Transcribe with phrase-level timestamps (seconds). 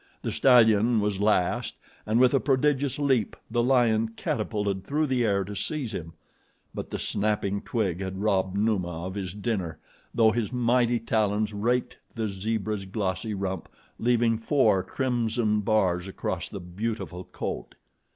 [0.23, 1.75] The stallion was last,
[2.07, 6.13] and with a prodigious leap, the lion catapulted through the air to seize him;
[6.73, 9.77] but the snapping twig had robbed Numa of his dinner,
[10.11, 13.69] though his mighty talons raked the zebra's glossy rump,
[13.99, 17.75] leaving four crimson bars across the beautiful coat.